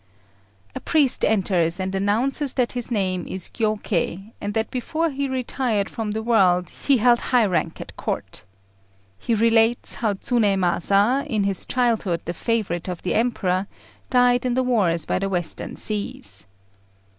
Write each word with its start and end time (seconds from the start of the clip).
A 0.73 0.79
priest 0.79 1.23
enters, 1.23 1.79
and 1.79 1.93
announces 1.93 2.55
that 2.55 2.71
his 2.71 2.89
name 2.89 3.23
is 3.27 3.49
Giyôkei, 3.49 4.31
and 4.41 4.55
that 4.55 4.71
before 4.71 5.11
he 5.11 5.29
retired 5.29 5.91
from 5.91 6.09
the 6.09 6.23
world 6.23 6.71
he 6.71 6.97
held 6.97 7.19
high 7.19 7.45
rank 7.45 7.79
at 7.79 7.95
Court. 7.97 8.43
He 9.19 9.35
relates 9.35 9.93
how 10.01 10.13
Tsunémasa, 10.15 11.27
in 11.27 11.43
his 11.43 11.65
childhood 11.67 12.23
the 12.25 12.33
favourite 12.33 12.87
of 12.87 13.03
the 13.03 13.13
Emperor, 13.13 13.67
died 14.09 14.43
in 14.43 14.55
the 14.55 14.63
wars 14.63 15.05
by 15.05 15.19
the 15.19 15.29
western 15.29 15.75
seas. 15.75 16.47